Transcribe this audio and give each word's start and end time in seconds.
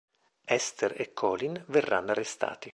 Esther 0.45 0.95
e 0.99 1.13
Colin 1.13 1.63
verranno 1.67 2.09
arrestati. 2.09 2.69